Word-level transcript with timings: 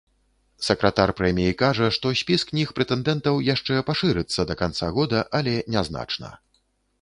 Сакратар 0.67 1.09
прэміі 1.19 1.51
кажа, 1.61 1.89
што 1.97 2.13
спіс 2.21 2.45
кніг-прэтэндэнтаў 2.51 3.35
яшчэ 3.53 3.85
пашырыцца 3.91 4.47
да 4.53 4.57
канца 4.63 4.91
года, 4.97 5.19
але 5.43 5.55
нязначна. 5.77 6.35